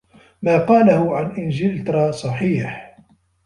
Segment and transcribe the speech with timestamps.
[0.41, 2.95] ما قاله عن إنجلترا صحيح.